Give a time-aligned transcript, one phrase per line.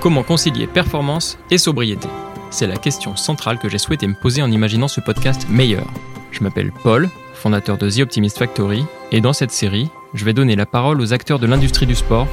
[0.00, 2.08] Comment concilier performance et sobriété?
[2.50, 5.86] C'est la question centrale que j'ai souhaité me poser en imaginant ce podcast meilleur.
[6.30, 10.56] Je m'appelle Paul, fondateur de The Optimist Factory, et dans cette série, je vais donner
[10.56, 12.28] la parole aux acteurs de l'industrie du sport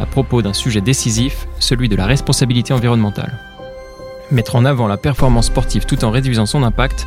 [0.00, 3.38] à propos d'un sujet décisif, celui de la responsabilité environnementale.
[4.30, 7.06] Mettre en avant la performance sportive tout en réduisant son impact,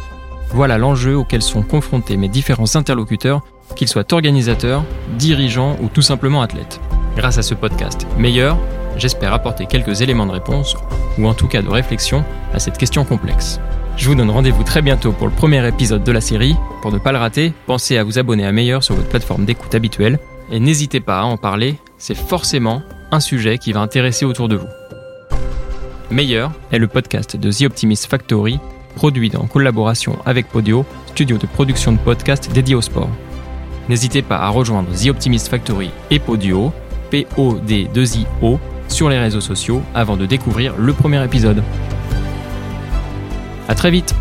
[0.52, 3.41] voilà l'enjeu auquel sont confrontés mes différents interlocuteurs,
[3.76, 4.84] qu'ils soient organisateurs,
[5.18, 6.80] dirigeants ou tout simplement athlètes.
[7.20, 8.58] Grâce à ce podcast meilleur,
[8.96, 10.77] j'espère apporter quelques éléments de réponse,
[11.18, 12.23] ou en tout cas de réflexion,
[12.54, 13.60] à cette question complexe.
[13.98, 16.55] Je vous donne rendez-vous très bientôt pour le premier épisode de la série.
[16.82, 19.76] Pour ne pas le rater, pensez à vous abonner à Meilleur sur votre plateforme d'écoute
[19.76, 20.18] habituelle,
[20.50, 24.55] et n'hésitez pas à en parler, c'est forcément un sujet qui va intéresser autour de
[24.55, 24.70] vous.
[26.12, 28.62] Meilleur est le podcast de The Optimist Factory,
[28.96, 33.10] produit en collaboration avec Podio, studio de production de podcasts dédié au sport.
[33.90, 36.71] N'hésitez pas à rejoindre The Optimist Factory et Podio,
[37.10, 41.63] P-O-D-2-I-O, sur les réseaux sociaux avant de découvrir le premier épisode.
[43.68, 44.15] A très vite